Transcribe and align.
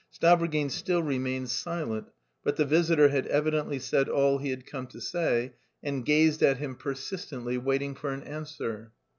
Stavrogin 0.11 0.71
still 0.71 1.03
remained 1.03 1.51
silent, 1.51 2.07
but 2.43 2.55
the 2.55 2.65
visitor 2.65 3.09
had 3.09 3.27
evidently 3.27 3.77
said 3.77 4.09
all 4.09 4.39
he 4.39 4.49
had 4.49 4.65
come 4.65 4.87
to 4.87 4.99
say 4.99 5.53
and 5.83 6.03
gazed 6.03 6.41
at 6.41 6.57
him 6.57 6.75
persistently, 6.75 7.59
waiting 7.59 7.93
for 7.93 8.09
an 8.11 8.23
answer. 8.23 8.93